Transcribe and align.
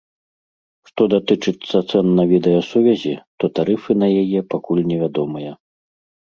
Што 0.89 1.01
датычыцца 1.13 1.77
цэн 1.91 2.05
на 2.19 2.23
відэасувязі, 2.31 3.13
то 3.43 3.51
тарыфы 3.61 3.91
на 4.05 4.11
яе 4.23 4.39
пакуль 4.55 4.83
невядомыя. 4.95 5.51